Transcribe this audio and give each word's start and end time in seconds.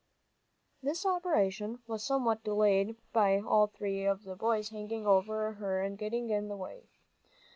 This 0.81 1.05
operation 1.05 1.83
was 1.85 2.03
somewhat 2.03 2.43
delayed 2.43 2.95
by 3.13 3.37
all 3.39 3.67
three 3.67 4.03
of 4.03 4.23
the 4.23 4.35
boys 4.35 4.69
hanging 4.69 5.05
over 5.05 5.53
her 5.53 5.83
and 5.83 5.95
getting 5.95 6.31
in 6.31 6.47
the 6.47 6.57
way. 6.57 6.87